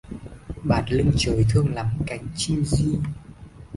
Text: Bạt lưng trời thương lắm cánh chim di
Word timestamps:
Bạt 0.63 0.91
lưng 0.91 1.11
trời 1.17 1.45
thương 1.49 1.73
lắm 1.75 1.87
cánh 2.07 2.27
chim 2.35 2.63
di 2.65 2.97